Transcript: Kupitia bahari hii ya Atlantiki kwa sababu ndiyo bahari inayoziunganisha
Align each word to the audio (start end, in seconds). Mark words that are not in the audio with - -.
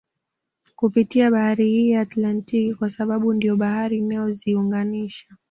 Kupitia 0.75 1.31
bahari 1.31 1.67
hii 1.69 1.89
ya 1.89 2.01
Atlantiki 2.01 2.73
kwa 2.75 2.89
sababu 2.89 3.33
ndiyo 3.33 3.55
bahari 3.55 3.97
inayoziunganisha 3.97 5.27